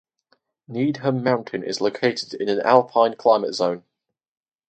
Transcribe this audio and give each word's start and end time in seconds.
Needham 0.67 1.23
Mountain 1.23 1.63
is 1.63 1.79
located 1.79 2.33
in 2.33 2.49
an 2.49 2.59
alpine 2.61 3.15
climate 3.15 3.53
zone. 3.53 3.83